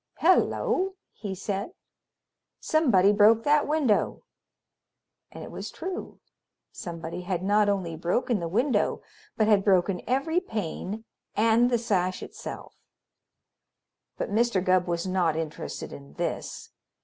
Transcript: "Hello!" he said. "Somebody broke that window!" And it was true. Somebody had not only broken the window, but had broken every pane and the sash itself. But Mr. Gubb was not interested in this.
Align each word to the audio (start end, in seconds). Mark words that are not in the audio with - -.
"Hello!" 0.17 0.95
he 1.11 1.35
said. 1.35 1.73
"Somebody 2.59 3.11
broke 3.13 3.43
that 3.43 3.67
window!" 3.67 4.23
And 5.31 5.43
it 5.43 5.51
was 5.51 5.69
true. 5.69 6.19
Somebody 6.71 7.21
had 7.21 7.43
not 7.43 7.69
only 7.69 7.95
broken 7.95 8.39
the 8.39 8.47
window, 8.47 9.03
but 9.37 9.47
had 9.47 9.63
broken 9.63 10.01
every 10.07 10.39
pane 10.39 11.05
and 11.35 11.69
the 11.69 11.77
sash 11.77 12.23
itself. 12.23 12.73
But 14.17 14.31
Mr. 14.31 14.65
Gubb 14.65 14.87
was 14.87 15.05
not 15.05 15.35
interested 15.35 15.93
in 15.93 16.13
this. 16.13 16.71